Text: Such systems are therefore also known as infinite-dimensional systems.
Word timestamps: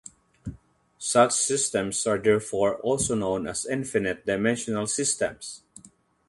Such 0.97 1.31
systems 1.31 2.07
are 2.07 2.17
therefore 2.17 2.77
also 2.77 3.13
known 3.13 3.45
as 3.47 3.67
infinite-dimensional 3.67 4.87
systems. 4.87 5.61